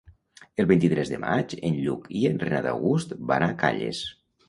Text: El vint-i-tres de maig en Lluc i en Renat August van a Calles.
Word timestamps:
El 0.63 0.67
vint-i-tres 0.71 1.11
de 1.11 1.19
maig 1.27 1.55
en 1.71 1.79
Lluc 1.83 2.09
i 2.23 2.25
en 2.33 2.43
Renat 2.47 2.73
August 2.75 3.17
van 3.33 3.51
a 3.51 3.55
Calles. 3.65 4.07